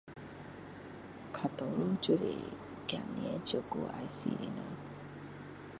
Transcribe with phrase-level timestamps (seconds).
[0.15, 0.17] 比
[1.31, 1.67] 较多
[2.01, 2.23] 就是
[2.87, 4.53] 孩子照顾要死的人